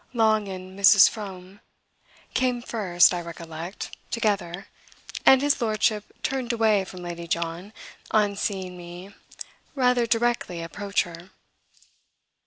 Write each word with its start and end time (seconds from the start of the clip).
Long 0.15 0.47
and 0.47 0.79
Mrs. 0.79 1.07
Froome 1.07 1.59
came 2.33 2.63
first, 2.63 3.13
I 3.13 3.21
recollect, 3.21 3.95
together, 4.09 4.65
and 5.27 5.43
his 5.43 5.61
lordship 5.61 6.05
turned 6.23 6.51
away 6.51 6.85
from 6.85 7.03
Lady 7.03 7.27
John 7.27 7.71
on 8.09 8.35
seeing 8.35 8.75
me 8.75 9.13
rather 9.75 10.07
directly 10.07 10.63
approach 10.63 11.03
her. 11.03 11.29